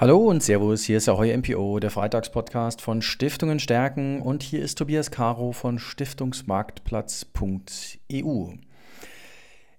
[0.00, 4.62] Hallo und Servus, hier ist der Heuer MPO, der Freitagspodcast von Stiftungen stärken und hier
[4.62, 8.52] ist Tobias Caro von Stiftungsmarktplatz.eu.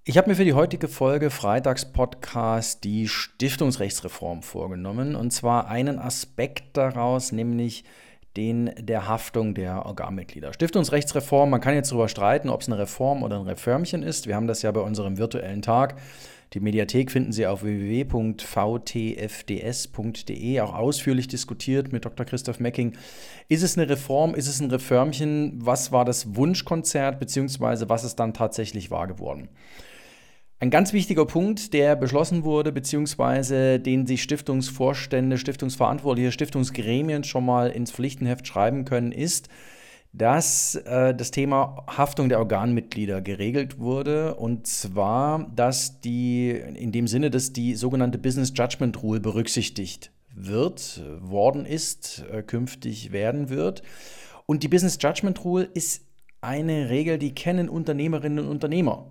[0.04, 6.76] Ich habe mir für die heutige Folge Freitagspodcast die Stiftungsrechtsreform vorgenommen und zwar einen Aspekt
[6.76, 7.86] daraus, nämlich
[8.40, 10.54] den der Haftung der Organmitglieder.
[10.54, 14.28] Stiftungsrechtsreform, man kann jetzt darüber streiten, ob es eine Reform oder ein Reformchen ist.
[14.28, 15.98] Wir haben das ja bei unserem virtuellen Tag
[16.54, 18.42] die Mediathek finden Sie auf www.vtfds.de,
[20.62, 22.26] auch ausführlich diskutiert mit Dr.
[22.26, 22.94] Christoph Mecking.
[23.50, 25.60] Ist es eine Reform, ist es ein Reformchen?
[25.64, 29.50] Was war das Wunschkonzert, beziehungsweise was ist dann tatsächlich wahr geworden?
[30.62, 37.70] Ein ganz wichtiger Punkt, der beschlossen wurde, beziehungsweise den sich Stiftungsvorstände, Stiftungsverantwortliche, Stiftungsgremien schon mal
[37.70, 39.48] ins Pflichtenheft schreiben können, ist,
[40.12, 44.36] dass äh, das Thema Haftung der Organmitglieder geregelt wurde.
[44.36, 51.02] Und zwar, dass die, in dem Sinne, dass die sogenannte Business Judgment Rule berücksichtigt wird,
[51.22, 53.82] worden ist, äh, künftig werden wird.
[54.46, 56.04] Und die Business Judgment Rule ist
[56.42, 59.06] eine Regel, die kennen Unternehmerinnen und Unternehmer.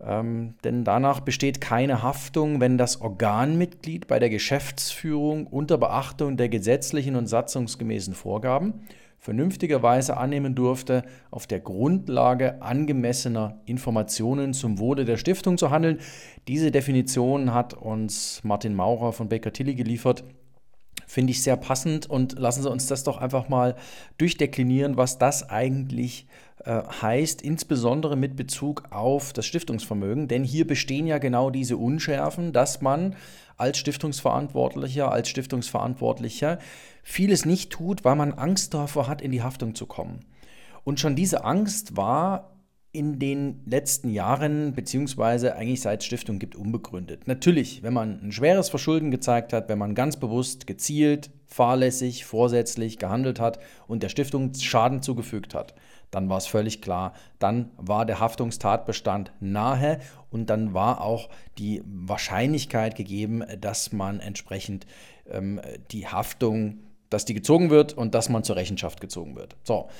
[0.00, 6.48] Ähm, denn danach besteht keine Haftung, wenn das Organmitglied bei der Geschäftsführung unter Beachtung der
[6.48, 8.86] gesetzlichen und satzungsgemäßen Vorgaben
[9.18, 11.02] vernünftigerweise annehmen durfte,
[11.32, 15.98] auf der Grundlage angemessener Informationen zum Wohle der Stiftung zu handeln.
[16.46, 20.22] Diese Definition hat uns Martin Maurer von Baker Tilly geliefert.
[21.06, 23.76] Finde ich sehr passend und lassen Sie uns das doch einfach mal
[24.18, 26.26] durchdeklinieren, was das eigentlich
[26.64, 30.26] äh, heißt, insbesondere mit Bezug auf das Stiftungsvermögen.
[30.26, 33.14] Denn hier bestehen ja genau diese Unschärfen, dass man
[33.56, 36.58] als Stiftungsverantwortlicher, als Stiftungsverantwortlicher
[37.02, 40.24] vieles nicht tut, weil man Angst davor hat, in die Haftung zu kommen.
[40.82, 42.55] Und schon diese Angst war
[42.96, 47.28] in den letzten Jahren, beziehungsweise eigentlich seit Stiftung gibt, unbegründet.
[47.28, 52.98] Natürlich, wenn man ein schweres Verschulden gezeigt hat, wenn man ganz bewusst, gezielt, fahrlässig, vorsätzlich
[52.98, 55.74] gehandelt hat und der Stiftung Schaden zugefügt hat,
[56.10, 61.28] dann war es völlig klar, dann war der Haftungstatbestand nahe und dann war auch
[61.58, 64.86] die Wahrscheinlichkeit gegeben, dass man entsprechend
[65.30, 66.78] ähm, die Haftung,
[67.10, 69.54] dass die gezogen wird und dass man zur Rechenschaft gezogen wird.
[69.64, 69.90] So.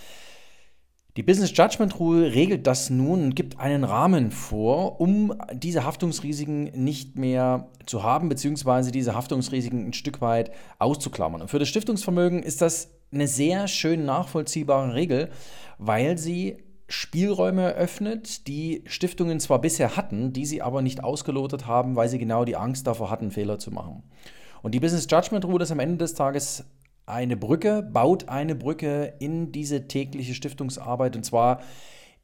[1.17, 6.65] Die Business Judgment Rule regelt das nun und gibt einen Rahmen vor, um diese Haftungsrisiken
[6.65, 11.41] nicht mehr zu haben, beziehungsweise diese Haftungsrisiken ein Stück weit auszuklammern.
[11.41, 15.31] Und für das Stiftungsvermögen ist das eine sehr schön nachvollziehbare Regel,
[15.79, 21.97] weil sie Spielräume eröffnet, die Stiftungen zwar bisher hatten, die sie aber nicht ausgelotet haben,
[21.97, 24.03] weil sie genau die Angst davor hatten, Fehler zu machen.
[24.63, 26.65] Und die Business Judgment Rule ist am Ende des Tages
[27.07, 31.61] eine Brücke, baut eine Brücke in diese tägliche Stiftungsarbeit und zwar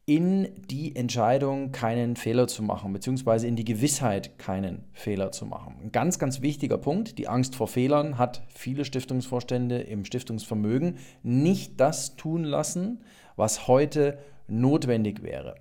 [0.05, 5.77] in die Entscheidung, keinen Fehler zu machen, beziehungsweise in die Gewissheit, keinen Fehler zu machen.
[5.81, 7.19] Ein ganz, ganz wichtiger Punkt.
[7.19, 13.05] Die Angst vor Fehlern hat viele Stiftungsvorstände im Stiftungsvermögen nicht das tun lassen,
[13.37, 15.55] was heute notwendig wäre.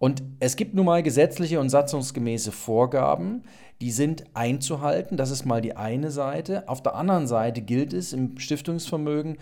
[0.00, 3.42] Und es gibt nun mal gesetzliche und satzungsgemäße Vorgaben,
[3.82, 5.18] die sind einzuhalten.
[5.18, 6.66] Das ist mal die eine Seite.
[6.70, 9.36] Auf der anderen Seite gilt es im Stiftungsvermögen,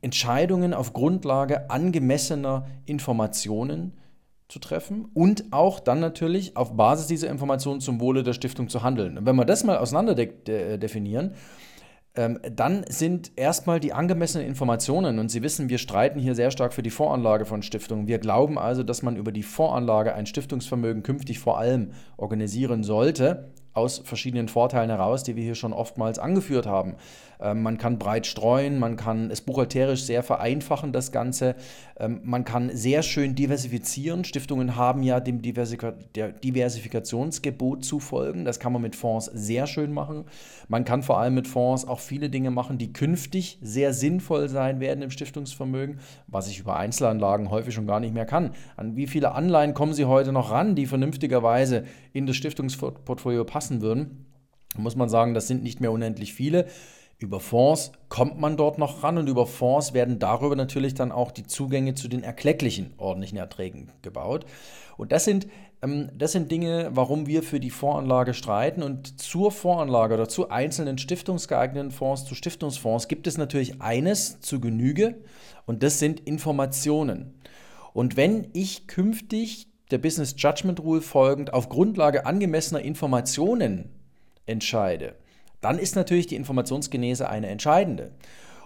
[0.00, 3.92] Entscheidungen auf Grundlage angemessener Informationen
[4.48, 8.82] zu treffen und auch dann natürlich auf Basis dieser Informationen zum Wohle der Stiftung zu
[8.82, 9.16] handeln.
[9.16, 11.34] Und wenn wir das mal auseinander de definieren,
[12.14, 16.74] ähm, dann sind erstmal die angemessenen Informationen, und Sie wissen, wir streiten hier sehr stark
[16.74, 18.06] für die Voranlage von Stiftungen.
[18.06, 23.52] Wir glauben also, dass man über die Voranlage ein Stiftungsvermögen künftig vor allem organisieren sollte,
[23.74, 26.96] aus verschiedenen Vorteilen heraus, die wir hier schon oftmals angeführt haben.
[27.42, 31.56] Ähm, man kann breit streuen, man kann es buchhalterisch sehr vereinfachen, das Ganze.
[31.98, 34.24] Ähm, man kann sehr schön diversifizieren.
[34.24, 38.44] Stiftungen haben ja dem Diversifika Diversifikationsgebot zu folgen.
[38.44, 40.24] Das kann man mit Fonds sehr schön machen.
[40.68, 44.80] Man kann vor allem mit Fonds auch viele Dinge machen, die künftig sehr sinnvoll sein
[44.80, 48.52] werden im Stiftungsvermögen, was ich über Einzelanlagen häufig schon gar nicht mehr kann.
[48.76, 53.61] An wie viele Anleihen kommen Sie heute noch ran, die vernünftigerweise in das Stiftungsportfolio passen
[53.82, 54.22] würden?
[54.76, 56.66] muss man sagen, das sind nicht mehr unendlich viele.
[57.18, 61.30] Über Fonds kommt man dort noch ran und über Fonds werden darüber natürlich dann auch
[61.30, 64.44] die Zugänge zu den erklecklichen ordentlichen Erträgen gebaut.
[64.96, 65.46] Und das sind,
[65.82, 68.82] ähm, das sind Dinge, warum wir für die Voranlage streiten.
[68.82, 74.60] Und zur Voranlage oder zu einzelnen stiftungsgeeigneten Fonds, zu Stiftungsfonds gibt es natürlich eines zu
[74.60, 75.14] Genüge
[75.64, 77.34] und das sind Informationen.
[77.92, 83.90] Und wenn ich künftig der Business Judgment Rule folgend auf Grundlage angemessener Informationen
[84.46, 85.14] entscheide,
[85.60, 88.10] dann ist natürlich die Informationsgenese eine entscheidende.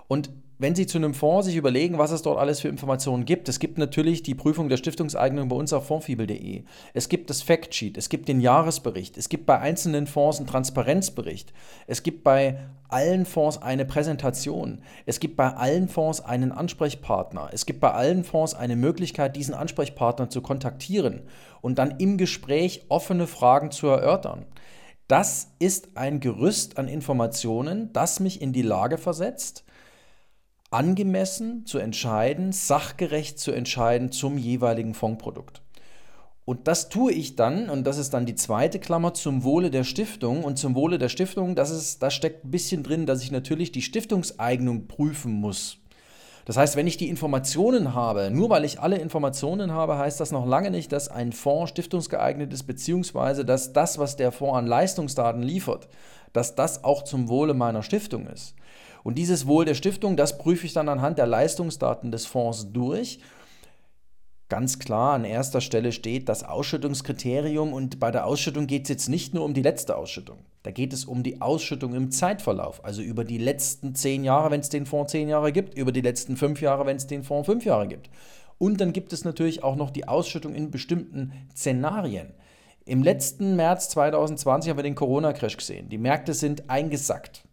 [0.08, 3.48] Und wenn Sie zu einem Fonds sich überlegen, was es dort alles für Informationen gibt,
[3.48, 6.64] es gibt natürlich die Prüfung der Stiftungseignung bei uns auf fondfibel.de.
[6.94, 11.52] Es gibt das Factsheet, es gibt den Jahresbericht, es gibt bei einzelnen Fonds einen Transparenzbericht,
[11.86, 12.58] es gibt bei
[12.88, 18.24] allen Fonds eine Präsentation, es gibt bei allen Fonds einen Ansprechpartner, es gibt bei allen
[18.24, 21.22] Fonds eine Möglichkeit, diesen Ansprechpartner zu kontaktieren
[21.60, 24.46] und dann im Gespräch offene Fragen zu erörtern.
[25.06, 29.65] Das ist ein Gerüst an Informationen, das mich in die Lage versetzt,
[30.76, 35.62] angemessen zu entscheiden, sachgerecht zu entscheiden zum jeweiligen Fondsprodukt.
[36.44, 39.84] Und das tue ich dann, und das ist dann die zweite Klammer, zum Wohle der
[39.84, 40.44] Stiftung.
[40.44, 43.72] Und zum Wohle der Stiftung, das ist, da steckt ein bisschen drin, dass ich natürlich
[43.72, 45.78] die Stiftungseignung prüfen muss.
[46.44, 50.30] Das heißt, wenn ich die Informationen habe, nur weil ich alle Informationen habe, heißt das
[50.30, 54.66] noch lange nicht, dass ein Fonds stiftungsgeeignet ist, beziehungsweise dass das, was der Fonds an
[54.66, 55.88] Leistungsdaten liefert,
[56.34, 58.54] dass das auch zum Wohle meiner Stiftung ist.
[59.06, 63.20] Und dieses Wohl der Stiftung, das prüfe ich dann anhand der Leistungsdaten des Fonds durch.
[64.48, 69.08] Ganz klar an erster Stelle steht das Ausschüttungskriterium und bei der Ausschüttung geht es jetzt
[69.08, 70.38] nicht nur um die letzte Ausschüttung.
[70.64, 74.58] Da geht es um die Ausschüttung im Zeitverlauf, also über die letzten zehn Jahre, wenn
[74.58, 77.46] es den Fonds zehn Jahre gibt, über die letzten fünf Jahre, wenn es den Fonds
[77.46, 78.10] fünf Jahre gibt.
[78.58, 82.34] Und dann gibt es natürlich auch noch die Ausschüttung in bestimmten Szenarien.
[82.84, 85.90] Im letzten März 2020 haben wir den Corona-Crash gesehen.
[85.90, 87.44] Die Märkte sind eingesackt.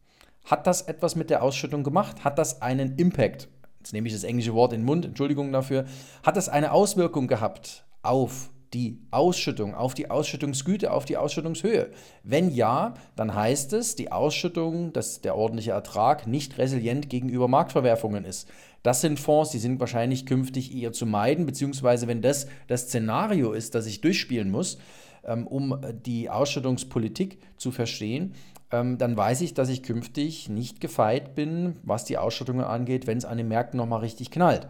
[0.43, 2.23] Hat das etwas mit der Ausschüttung gemacht?
[2.23, 3.47] Hat das einen Impact?
[3.79, 5.85] Jetzt nehme ich das englische Wort in den Mund, Entschuldigung dafür.
[6.23, 11.91] Hat das eine Auswirkung gehabt auf die Ausschüttung, auf die Ausschüttungsgüte, auf die Ausschüttungshöhe?
[12.23, 18.25] Wenn ja, dann heißt es, die Ausschüttung, dass der ordentliche Ertrag nicht resilient gegenüber Marktverwerfungen
[18.25, 18.49] ist.
[18.81, 23.53] Das sind Fonds, die sind wahrscheinlich künftig eher zu meiden, beziehungsweise wenn das das Szenario
[23.53, 24.77] ist, das ich durchspielen muss,
[25.25, 28.33] ähm, um die Ausschüttungspolitik zu verstehen,
[28.73, 33.17] ähm, dann weiß ich, dass ich künftig nicht gefeit bin, was die Ausstattungen angeht, wenn
[33.17, 34.67] es an den Märkten nochmal richtig knallt.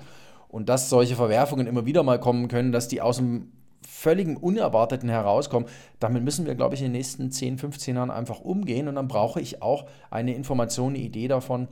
[0.50, 3.54] Und dass solche Verwerfungen immer wieder mal kommen können, dass die aus dem
[3.88, 5.68] völligen Unerwarteten herauskommen,
[6.00, 8.88] damit müssen wir, glaube ich, in den nächsten 10, 15 Jahren einfach umgehen.
[8.88, 11.70] Und dann brauche ich auch eine Information, eine Idee davon,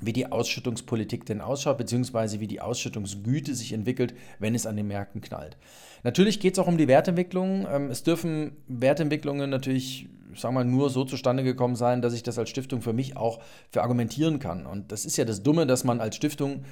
[0.00, 4.88] wie die Ausschüttungspolitik denn ausschaut, beziehungsweise wie die Ausschüttungsgüte sich entwickelt, wenn es an den
[4.88, 5.56] Märkten knallt.
[6.02, 7.66] Natürlich geht es auch um die Wertentwicklung.
[7.70, 12.22] Ähm, es dürfen Wertentwicklungen natürlich, sagen wir mal, nur so zustande gekommen sein, dass ich
[12.22, 13.40] das als Stiftung für mich auch
[13.70, 14.66] verargumentieren kann.
[14.66, 16.64] Und das ist ja das Dumme, dass man als Stiftung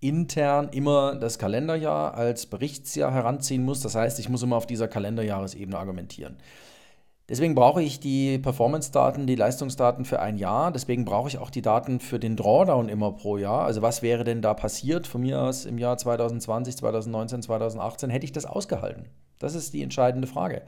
[0.00, 3.80] intern immer das Kalenderjahr als Berichtsjahr heranziehen muss.
[3.80, 6.36] Das heißt, ich muss immer auf dieser Kalenderjahresebene argumentieren.
[7.30, 10.72] Deswegen brauche ich die Performance-Daten, die Leistungsdaten für ein Jahr.
[10.72, 13.64] Deswegen brauche ich auch die Daten für den Drawdown immer pro Jahr.
[13.66, 18.10] Also was wäre denn da passiert von mir aus im Jahr 2020, 2019, 2018?
[18.10, 19.04] Hätte ich das ausgehalten?
[19.38, 20.62] Das ist die entscheidende Frage.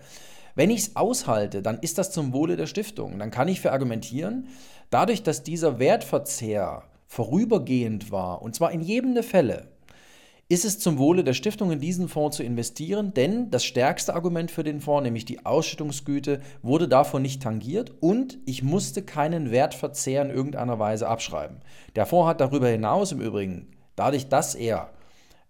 [0.55, 3.19] Wenn ich es aushalte, dann ist das zum Wohle der Stiftung.
[3.19, 4.49] Dann kann ich verargumentieren,
[4.91, 9.69] dadurch, dass dieser Wertverzehr vorübergehend war, und zwar in jedem der Fälle,
[10.49, 14.51] ist es zum Wohle der Stiftung in diesen Fonds zu investieren, denn das stärkste Argument
[14.51, 20.21] für den Fonds, nämlich die Ausschüttungsgüte, wurde davon nicht tangiert und ich musste keinen Wertverzehr
[20.21, 21.61] in irgendeiner Weise abschreiben.
[21.97, 24.91] Der Fonds hat darüber hinaus im Übrigen, dadurch, dass er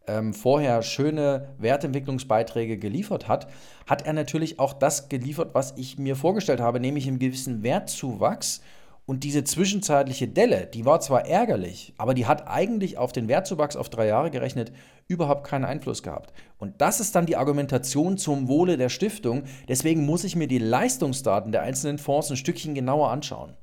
[0.06, 3.48] ähm, vorher schöne Wertentwicklungsbeiträge geliefert hat,
[3.86, 8.60] hat er natürlich auch das geliefert, was ich mir vorgestellt habe, nämlich einen gewissen Wertzuwachs
[9.04, 13.74] und diese zwischenzeitliche Delle, die war zwar ärgerlich, aber die hat eigentlich auf den Wertzuwachs
[13.74, 14.72] auf drei Jahre gerechnet
[15.08, 16.32] überhaupt keinen Einfluss gehabt.
[16.58, 19.42] Und das ist dann die Argumentation zum Wohle der Stiftung.
[19.68, 23.54] Deswegen muss ich mir die Leistungsdaten der einzelnen Fonds ein Stückchen genauer anschauen.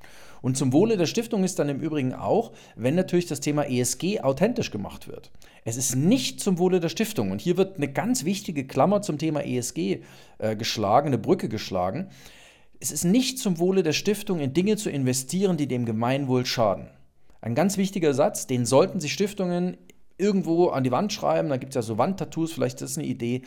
[0.41, 4.21] Und zum Wohle der Stiftung ist dann im Übrigen auch, wenn natürlich das Thema ESG
[4.21, 5.31] authentisch gemacht wird.
[5.65, 7.31] Es ist nicht zum Wohle der Stiftung.
[7.31, 10.01] Und hier wird eine ganz wichtige Klammer zum Thema ESG
[10.37, 12.09] äh, geschlagen, eine Brücke geschlagen.
[12.79, 16.87] Es ist nicht zum Wohle der Stiftung, in Dinge zu investieren, die dem Gemeinwohl schaden.
[17.41, 19.77] Ein ganz wichtiger Satz, den sollten sich Stiftungen
[20.17, 21.49] irgendwo an die Wand schreiben.
[21.49, 23.43] Da gibt es ja so Wandtattoos, vielleicht ist das eine Idee.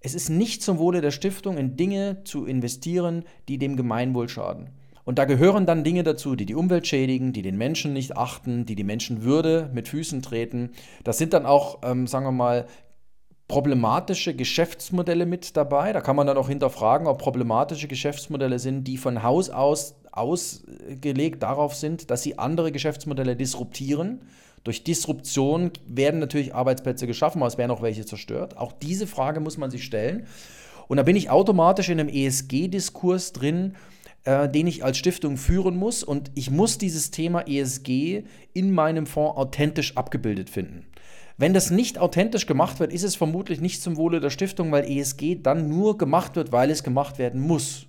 [0.00, 4.70] Es ist nicht zum Wohle der Stiftung, in Dinge zu investieren, die dem Gemeinwohl schaden.
[5.10, 8.64] Und da gehören dann Dinge dazu, die die Umwelt schädigen, die den Menschen nicht achten,
[8.64, 10.70] die die Menschenwürde mit Füßen treten.
[11.02, 12.66] Das sind dann auch, ähm, sagen wir mal,
[13.48, 15.92] problematische Geschäftsmodelle mit dabei.
[15.92, 21.42] Da kann man dann auch hinterfragen, ob problematische Geschäftsmodelle sind, die von Haus aus ausgelegt
[21.42, 24.20] darauf sind, dass sie andere Geschäftsmodelle disruptieren.
[24.62, 28.56] Durch Disruption werden natürlich Arbeitsplätze geschaffen, aber es werden auch welche zerstört.
[28.58, 30.28] Auch diese Frage muss man sich stellen.
[30.86, 33.74] Und da bin ich automatisch in einem ESG-Diskurs drin,
[34.24, 36.02] äh, den ich als Stiftung führen muss.
[36.02, 40.86] Und ich muss dieses Thema ESG in meinem Fonds authentisch abgebildet finden.
[41.36, 44.84] Wenn das nicht authentisch gemacht wird, ist es vermutlich nicht zum Wohle der Stiftung, weil
[44.84, 47.86] ESG dann nur gemacht wird, weil es gemacht werden muss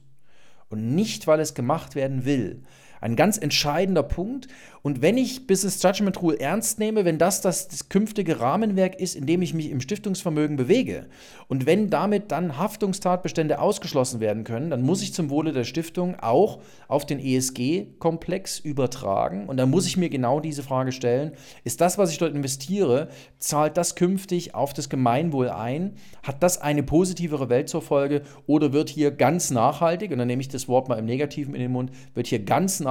[0.70, 2.64] und nicht, weil es gemacht werden will.
[3.02, 4.48] Ein ganz entscheidender Punkt.
[4.84, 9.26] Und wenn ich Business Judgment Rule ernst nehme, wenn das das, künftige Rahmenwerk ist, in
[9.26, 11.08] dem ich mich im Stiftungsvermögen bewege
[11.48, 16.20] und wenn damit dann Haftungstatbestände ausgeschlossen werden können, dann muss ich zum Wohle der Stiftung
[16.20, 19.48] auch auf den ESG-Komplex übertragen.
[19.48, 21.32] Und dann muss ich mir genau diese Frage stellen,
[21.64, 25.94] ist das, was ich dort investiere, zahlt das künftig auf das Gemeinwohl ein?
[26.24, 30.42] Hat das eine positivere Welt zur Folge oder wird hier ganz nachhaltig, und dann nehme
[30.42, 32.91] ich das Wort mal im Negativen in den Mund, wird hier ganz nachhaltig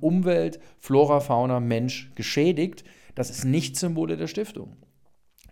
[0.00, 2.84] Umwelt, Flora, Fauna, Mensch geschädigt?
[3.14, 4.76] Das ist nicht Symbole der Stiftung.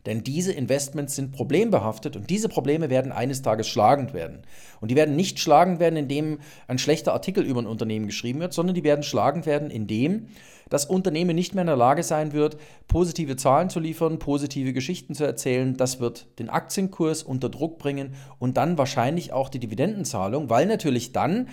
[0.07, 4.43] Denn diese Investments sind problembehaftet und diese Probleme werden eines Tages schlagend werden.
[4.81, 6.39] Und die werden nicht schlagend werden, indem
[6.69, 10.29] ein schlechter Artikel über ein Unternehmen geschrieben wird, sondern die werden schlagend werden, indem
[10.69, 15.15] das Unternehmen nicht mehr in der Lage sein wird, positive Zahlen zu liefern, positive Geschichten
[15.15, 15.77] zu erzählen.
[15.77, 21.13] Das wird den Aktienkurs unter Druck bringen und dann wahrscheinlich auch die Dividendenzahlung, weil natürlich
[21.13, 21.49] dann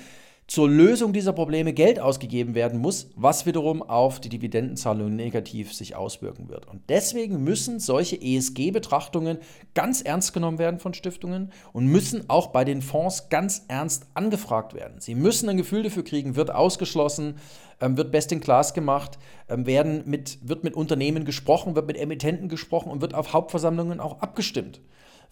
[0.53, 5.95] zur Lösung dieser Probleme Geld ausgegeben werden muss, was wiederum auf die Dividendenzahlung negativ sich
[5.95, 6.67] auswirken wird.
[6.67, 9.39] Und deswegen müssen solche ESG-Betrachtungen
[9.73, 14.75] ganz ernst genommen werden von Stiftungen und müssen auch bei den Fonds ganz ernst angefragt
[14.75, 15.01] werden.
[15.01, 17.37] Sie müssen ein Gefühl dafür kriegen, wird ausgeschlossen,
[17.81, 19.17] ähm, wird best in class gemacht,
[19.49, 23.99] ähm, werden mit, wird mit Unternehmen gesprochen, wird mit Emittenten gesprochen und wird auf Hauptversammlungen
[23.99, 24.81] auch abgestimmt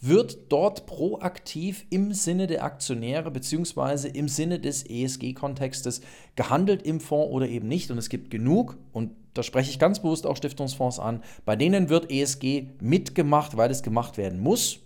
[0.02, 4.10] wird dort proaktiv im Sinne der Aktionäre bzw.
[4.10, 6.02] im Sinne des ESG-Kontextes
[6.36, 7.92] gehandelt im Fonds oder eben nicht.
[7.92, 11.90] Und es gibt genug, und da spreche ich ganz bewusst auch Stiftungsfonds an, bei denen
[11.90, 14.80] wird ESG mitgemacht, weil es gemacht werden muss.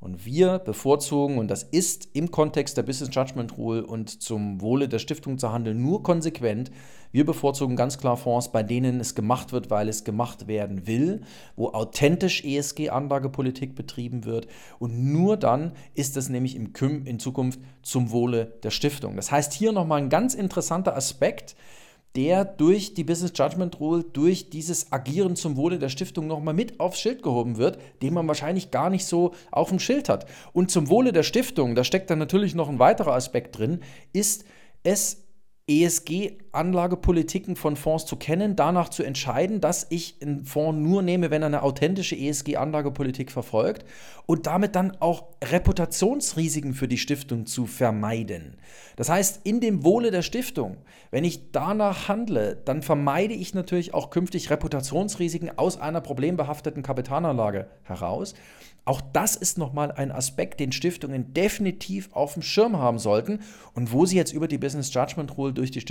[0.00, 4.88] Und wir bevorzugen, und das ist im Kontext der Business Judgment Rule und zum Wohle
[4.88, 6.70] der Stiftung zu handeln, nur konsequent.
[7.10, 11.22] Wir bevorzugen ganz klar Fonds, bei denen es gemacht wird, weil es gemacht werden will,
[11.56, 14.46] wo authentisch ESG-Anlagepolitik betrieben wird.
[14.78, 19.16] Und nur dann ist es nämlich im KÜM in Zukunft zum Wohle der Stiftung.
[19.16, 21.56] Das heißt, hier nochmal ein ganz interessanter Aspekt
[22.16, 26.80] der durch die Business Judgment Rule, durch dieses Agieren zum Wohle der Stiftung nochmal mit
[26.80, 30.26] aufs Schild gehoben wird, den man wahrscheinlich gar nicht so auf dem Schild hat.
[30.52, 33.80] Und zum Wohle der Stiftung, da steckt dann natürlich noch ein weiterer Aspekt drin,
[34.12, 34.44] ist
[34.82, 35.24] es
[36.52, 41.42] ESG-Anlagepolitiken von Fonds zu kennen, danach zu entscheiden, dass ich einen Fonds nur nehme, wenn
[41.42, 43.84] er eine authentische ESG-Anlagepolitik verfolgt
[44.26, 48.56] und damit dann auch Reputationsrisiken für die Stiftung zu vermeiden.
[48.96, 50.78] Das heißt, in dem Wohle der Stiftung,
[51.10, 57.68] wenn ich danach handle, dann vermeide ich natürlich auch künftig Reputationsrisiken aus einer problembehafteten Kapitalanlage
[57.84, 58.34] heraus.
[58.88, 63.40] Auch das ist nochmal ein Aspekt, den Stiftungen definitiv auf dem Schirm haben sollten
[63.74, 65.82] und wo sie jetzt über die Business Judgment Rule durch die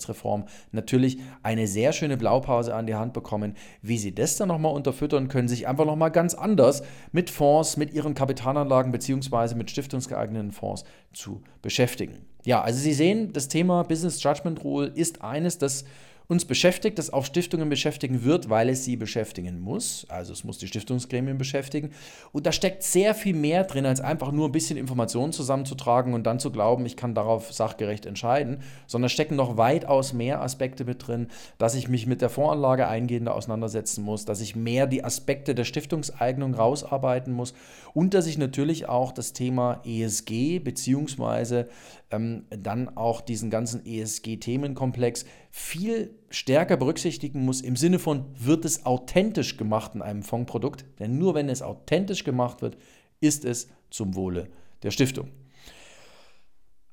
[0.00, 3.54] Stiftungsrechtsreform natürlich eine sehr schöne Blaupause an die Hand bekommen.
[3.82, 7.92] Wie sie das dann nochmal unterfüttern können, sich einfach nochmal ganz anders mit Fonds, mit
[7.92, 9.54] ihren Kapitalanlagen bzw.
[9.54, 12.26] mit stiftungsgeeigneten Fonds zu beschäftigen.
[12.44, 15.84] Ja, also Sie sehen, das Thema Business Judgment Rule ist eines, das
[16.30, 20.06] uns beschäftigt, das auch Stiftungen beschäftigen wird, weil es sie beschäftigen muss.
[20.08, 21.90] Also es muss die Stiftungsgremien beschäftigen.
[22.30, 26.24] Und da steckt sehr viel mehr drin, als einfach nur ein bisschen Informationen zusammenzutragen und
[26.24, 31.04] dann zu glauben, ich kann darauf sachgerecht entscheiden, sondern stecken noch weitaus mehr Aspekte mit
[31.04, 31.26] drin,
[31.58, 35.64] dass ich mich mit der Voranlage eingehender auseinandersetzen muss, dass ich mehr die Aspekte der
[35.64, 37.54] Stiftungseignung rausarbeiten muss
[37.92, 41.68] und dass ich natürlich auch das Thema ESG beziehungsweise
[42.12, 48.86] ähm, dann auch diesen ganzen ESG-Themenkomplex viel stärker berücksichtigen muss im Sinne von, wird es
[48.86, 50.84] authentisch gemacht in einem Fondsprodukt?
[50.98, 52.76] Denn nur wenn es authentisch gemacht wird,
[53.20, 54.48] ist es zum Wohle
[54.82, 55.30] der Stiftung.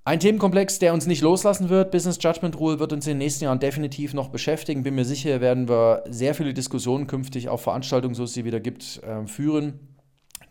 [0.03, 1.91] Ein Themenkomplex, der uns nicht loslassen wird.
[1.91, 4.83] Business Judgment Rule wird uns in den nächsten Jahren definitiv noch beschäftigen.
[4.83, 8.61] Bin mir sicher, werden wir sehr viele Diskussionen künftig auf Veranstaltungen, so es sie wieder
[8.61, 9.86] gibt, äh, führen.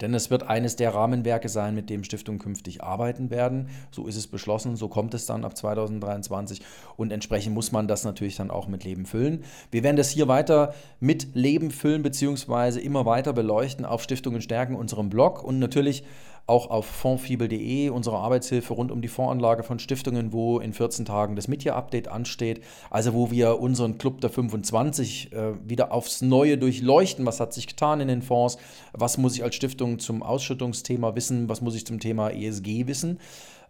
[0.00, 3.68] Denn es wird eines der Rahmenwerke sein, mit dem Stiftungen künftig arbeiten werden.
[3.90, 6.62] So ist es beschlossen, so kommt es dann ab 2023
[6.96, 9.44] und entsprechend muss man das natürlich dann auch mit Leben füllen.
[9.70, 14.76] Wir werden das hier weiter mit Leben füllen beziehungsweise immer weiter beleuchten auf Stiftungen stärken,
[14.76, 16.04] unserem Blog und natürlich
[16.46, 21.34] auch auf fondfibel.de, unsere Arbeitshilfe rund um die Fondsanlage von Stiftungen, wo in 14 Tagen
[21.34, 22.62] das Media-Update ansteht.
[22.88, 27.26] Also wo wir unseren Club der 25 äh, wieder aufs Neue durchleuchten.
[27.26, 28.58] Was hat sich getan in den Fonds?
[28.92, 31.48] Was muss ich als Stiftung zum Ausschüttungsthema wissen?
[31.48, 33.18] Was muss ich zum Thema ESG wissen?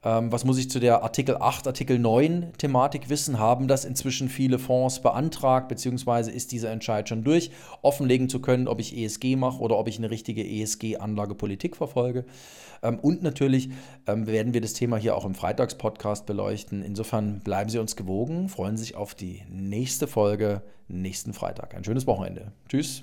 [0.06, 3.40] Ähm, was muss ich zu der Artikel 8, Artikel 9 Thematik wissen?
[3.40, 7.50] Haben das inzwischen viele Fonds beantragt, beziehungsweise ist dieser Entscheid schon durch,
[7.82, 12.24] offenlegen zu können, ob ich ESG mache oder ob ich eine richtige ESG-Anlagepolitik verfolge?
[12.84, 13.70] Ähm, und natürlich
[14.06, 16.82] ähm, werden wir das Thema hier auch im Freitagspodcast beleuchten.
[16.82, 21.74] Insofern bleiben Sie uns gewogen, freuen sich auf die nächste Folge nächsten Freitag.
[21.74, 22.52] Ein schönes Wochenende.
[22.68, 23.02] Tschüss.